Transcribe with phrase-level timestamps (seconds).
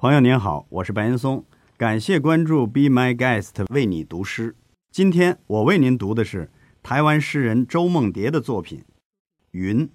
[0.00, 1.44] 朋友您好，我是白岩松，
[1.76, 4.54] 感谢关注 Be My Guest 为你读诗。
[4.92, 6.52] 今天我为您读的是
[6.84, 8.78] 台湾诗人周梦蝶的作品
[9.50, 9.88] 《云》。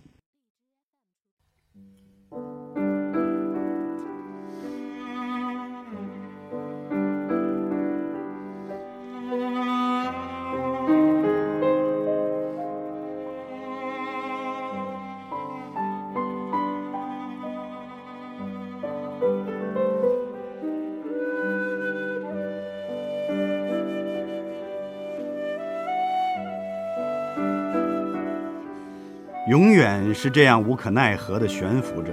[29.48, 32.12] 永远是这样无可奈何的悬浮着。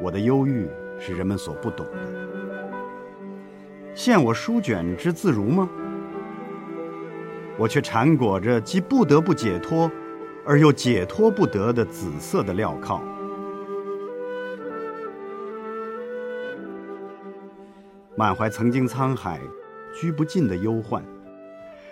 [0.00, 0.68] 我的忧郁
[1.00, 2.02] 是人们所不懂的。
[3.94, 5.68] 现我书卷之自如吗？
[7.56, 9.90] 我却缠裹着既不得不解脱，
[10.44, 13.00] 而又解脱不得的紫色的镣铐。
[18.16, 19.40] 满怀曾经沧海
[20.00, 21.02] 居不尽的忧患。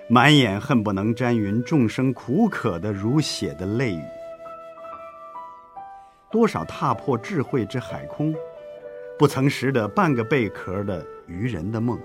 [0.09, 4.03] 满眼恨不能沾匀众生苦渴的如血的泪雨，
[6.31, 8.35] 多少踏破智慧之海空，
[9.19, 11.97] 不曾识得半个贝壳的愚人的梦；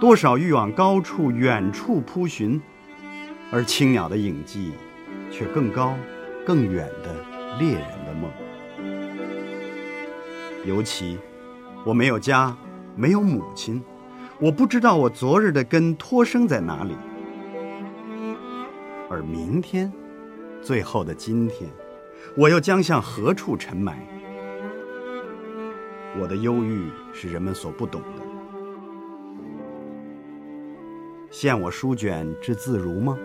[0.00, 2.60] 多少欲往高处远处扑寻，
[3.50, 4.72] 而青鸟的影迹，
[5.30, 5.94] 却更高
[6.44, 7.14] 更远的
[7.58, 8.30] 猎人的梦。
[10.66, 11.18] 尤其，
[11.86, 12.54] 我没有家，
[12.94, 13.82] 没有母亲。
[14.42, 16.96] 我不知道我昨日的根托生在哪里，
[19.10, 19.92] 而明天，
[20.62, 21.68] 最后的今天，
[22.38, 23.98] 我又将向何处沉埋？
[26.18, 28.22] 我的忧郁是人们所不懂的。
[31.30, 33.18] 现我书卷之自如吗？